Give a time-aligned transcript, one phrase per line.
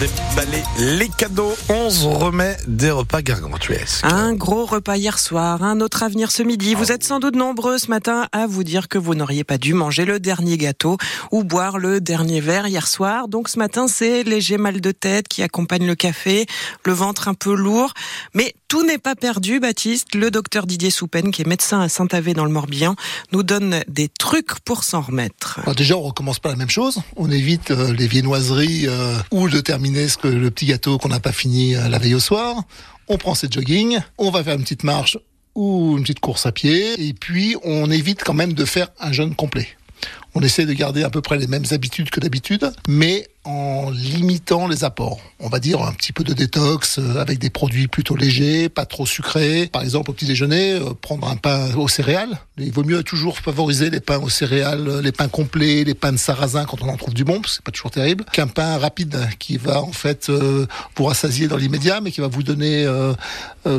[0.00, 1.54] déballer les cadeaux.
[1.68, 4.02] 11 remet des repas gargantuesques.
[4.02, 6.74] Un gros repas hier soir, un autre à venir ce midi.
[6.74, 9.74] Vous êtes sans doute nombreux ce matin à vous dire que vous n'auriez pas dû
[9.74, 10.96] manger le dernier gâteau
[11.32, 13.28] ou boire le dernier verre hier soir.
[13.28, 16.46] Donc ce matin, c'est léger mal de tête qui accompagne le café,
[16.86, 17.92] le ventre un peu lourd.
[18.32, 20.14] Mais tout n'est pas perdu, Baptiste.
[20.14, 22.94] Le docteur Didier Soupen, qui est médecin à Saint-Avé dans le Morbihan,
[23.32, 25.60] nous donne des trucs pour s'en remettre.
[25.62, 27.02] Alors déjà, on recommence pas la même chose.
[27.16, 31.32] On évite euh, les viennoiseries euh, ou de terminer le petit gâteau qu'on n'a pas
[31.32, 32.62] fini euh, la veille au soir.
[33.08, 35.18] On prend ses jogging, on va faire une petite marche
[35.54, 39.12] ou une petite course à pied, et puis on évite quand même de faire un
[39.12, 39.68] jeûne complet.
[40.34, 44.68] On essaie de garder à peu près les mêmes habitudes que d'habitude, mais en limitant
[44.68, 45.18] les apports.
[45.38, 48.84] On va dire un petit peu de détox euh, avec des produits plutôt légers, pas
[48.84, 49.66] trop sucrés.
[49.72, 52.38] Par exemple, au petit déjeuner, euh, prendre un pain aux céréales.
[52.58, 56.12] Il vaut mieux toujours favoriser les pains aux céréales, euh, les pains complets, les pains
[56.12, 58.46] de sarrasin quand on en trouve du bon, parce que c'est pas toujours terrible, qu'un
[58.46, 60.30] pain rapide qui va en fait
[60.96, 62.86] vous rassasier dans l'immédiat, mais qui va vous donner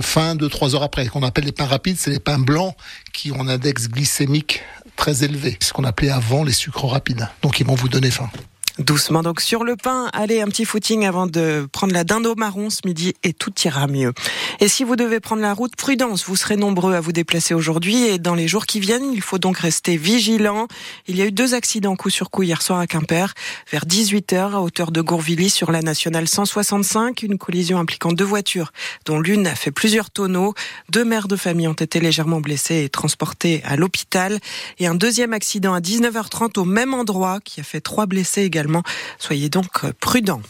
[0.01, 1.07] faim deux trois heures après.
[1.07, 2.75] Qu'on appelle les pains rapides, c'est les pains blancs
[3.13, 4.61] qui ont un index glycémique
[4.95, 5.57] très élevé.
[5.61, 7.27] Ce qu'on appelait avant les sucres rapides.
[7.41, 8.29] Donc ils vont vous donner faim.
[8.79, 12.35] Doucement donc sur le pain, allez un petit footing avant de prendre la dinde au
[12.35, 14.13] marron ce midi et tout ira mieux.
[14.61, 18.05] Et si vous devez prendre la route, prudence, vous serez nombreux à vous déplacer aujourd'hui
[18.05, 20.67] et dans les jours qui viennent, il faut donc rester vigilant.
[21.07, 23.33] Il y a eu deux accidents coup sur coup hier soir à Quimper,
[23.69, 28.71] vers 18h à hauteur de Gourvilly sur la nationale 165, une collision impliquant deux voitures
[29.05, 30.53] dont l'une a fait plusieurs tonneaux.
[30.89, 34.39] Deux mères de famille ont été légèrement blessées et transportées à l'hôpital
[34.79, 38.60] et un deuxième accident à 19h30 au même endroit qui a fait trois blessés également
[39.19, 40.41] Soyez donc prudents.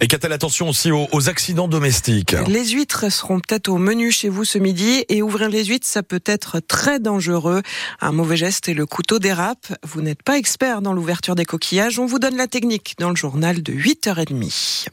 [0.00, 4.44] Et qu'a-t-elle attention aussi aux, accidents domestiques Les huîtres seront peut-être au menu chez vous
[4.44, 7.62] ce midi et ouvrir les huîtres, ça peut être très dangereux.
[8.00, 9.74] Un mauvais geste et le couteau dérape.
[9.84, 13.16] Vous n'êtes pas expert dans l'ouverture des coquillages, on vous donne la technique dans le
[13.16, 14.88] journal de 8h30.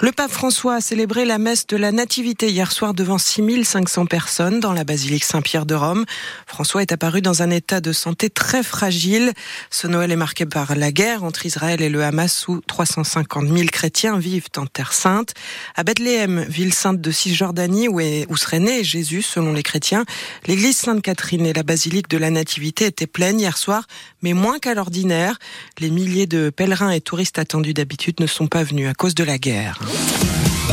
[0.00, 4.58] Le pape François a célébré la messe de la Nativité hier soir devant 6500 personnes
[4.58, 6.04] dans la basilique Saint-Pierre de Rome.
[6.46, 9.32] François est apparu dans un état de santé très fragile.
[9.70, 13.68] Ce Noël est marqué par la guerre entre Israël et le Hamas où 350 000
[13.70, 15.32] chrétiens vivent en Terre Sainte.
[15.76, 20.04] À Bethléem, ville sainte de Cisjordanie où, où serait né Jésus selon les chrétiens,
[20.46, 23.86] l'église Sainte-Catherine et la basilique de la Nativité étaient pleines hier soir,
[24.22, 25.38] mais moins qu'à l'ordinaire.
[25.78, 29.22] Les milliers de pèlerins et touristes attendus d'habitude ne sont pas venus à cause de
[29.22, 29.83] la guerre.
[29.86, 30.43] Thank you.